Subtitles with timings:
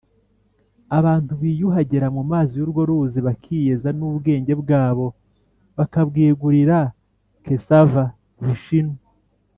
[0.97, 5.07] abantu biyuhagira mu mazi y’urwo ruzi bakiyeza n’ubwenge bwabo
[5.77, 6.77] bakabwegurira
[7.45, 8.03] kesava
[8.45, 8.91] [vishinu]